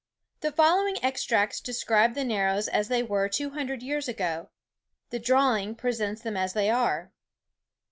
The 0.39 0.51
following 0.51 0.95
extracts 1.03 1.61
describe 1.61 2.15
the 2.15 2.23
Narrows 2.23 2.67
as 2.67 2.87
they 2.87 3.03
were 3.03 3.29
two 3.29 3.51
hundred 3.51 3.83
years 3.83 4.07
ago: 4.07 4.49
the 5.11 5.19
drawing 5.19 5.75
presents 5.75 6.23
them 6.23 6.35
as 6.35 6.53
they 6.53 6.71
are. 6.71 7.11